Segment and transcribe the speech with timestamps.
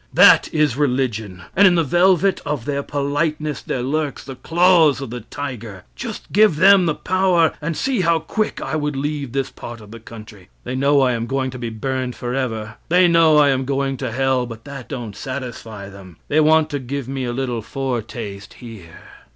[0.15, 5.11] That is religion, and in the velvet of their politeness there lurks the claws of
[5.11, 5.83] the tiger.
[5.95, 9.91] Just give them the power and see how quick I would leave this part of
[9.91, 10.49] the country.
[10.63, 14.11] They know I am going to be burned forever; they know I am going to
[14.11, 16.17] hell, but that don't satisfy them.
[16.29, 19.01] They want to give me a little foretaste here.